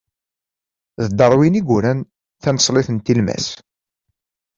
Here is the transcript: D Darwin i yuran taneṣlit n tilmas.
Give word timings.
D 1.07 1.09
Darwin 1.17 1.59
i 1.59 1.61
yuran 1.67 1.99
taneṣlit 2.41 2.87
n 2.91 2.97
tilmas. 3.05 3.47